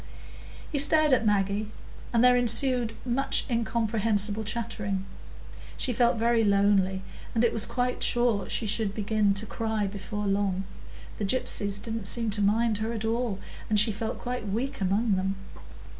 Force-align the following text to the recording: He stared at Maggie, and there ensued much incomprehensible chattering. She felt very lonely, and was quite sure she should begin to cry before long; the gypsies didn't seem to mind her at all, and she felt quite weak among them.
He 0.71 0.79
stared 0.79 1.13
at 1.13 1.27
Maggie, 1.27 1.69
and 2.11 2.23
there 2.23 2.35
ensued 2.35 2.93
much 3.05 3.45
incomprehensible 3.47 4.43
chattering. 4.43 5.05
She 5.77 5.93
felt 5.93 6.17
very 6.17 6.43
lonely, 6.43 7.03
and 7.35 7.45
was 7.53 7.67
quite 7.67 8.01
sure 8.01 8.49
she 8.49 8.65
should 8.65 8.95
begin 8.95 9.35
to 9.35 9.45
cry 9.45 9.85
before 9.85 10.25
long; 10.25 10.63
the 11.19 11.23
gypsies 11.23 11.79
didn't 11.79 12.05
seem 12.07 12.31
to 12.31 12.41
mind 12.41 12.79
her 12.79 12.91
at 12.93 13.05
all, 13.05 13.37
and 13.69 13.79
she 13.79 13.91
felt 13.91 14.17
quite 14.17 14.47
weak 14.49 14.81
among 14.81 15.17
them. 15.17 15.35